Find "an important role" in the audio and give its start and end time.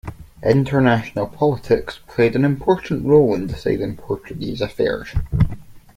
2.35-3.35